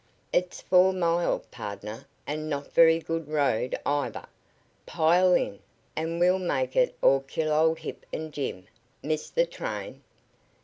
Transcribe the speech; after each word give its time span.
"It's 0.33 0.61
four 0.61 0.93
mile, 0.93 1.43
pardner, 1.51 2.07
and 2.25 2.49
not 2.49 2.71
very 2.73 2.97
good 2.97 3.27
road, 3.27 3.75
either. 3.85 4.25
Pile 4.87 5.35
in, 5.35 5.59
and 5.95 6.19
we'll 6.19 6.39
make 6.39 6.75
it 6.75 6.97
er 7.03 7.23
kill 7.27 7.53
old 7.53 7.77
Hip 7.77 8.03
and 8.11 8.33
Jim. 8.33 8.65
Miss 9.03 9.29
the 9.29 9.45
train?" 9.45 10.01